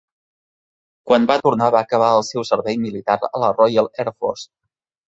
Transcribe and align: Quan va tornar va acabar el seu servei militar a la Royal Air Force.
Quan 1.11 1.27
va 1.33 1.35
tornar 1.47 1.69
va 1.77 1.83
acabar 1.87 2.09
el 2.17 2.27
seu 2.33 2.49
servei 2.53 2.83
militar 2.89 3.21
a 3.31 3.45
la 3.47 3.53
Royal 3.63 3.97
Air 3.99 4.15
Force. 4.19 4.53